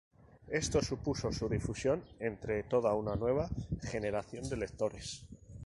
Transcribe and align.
Esto 0.47 0.81
supuso 0.81 1.31
su 1.31 1.47
difusión 1.47 2.03
entre 2.17 2.63
toda 2.63 2.95
una 2.95 3.15
nueva 3.15 3.47
generación 3.83 4.49
de 4.49 4.57
lectores. 4.57 5.27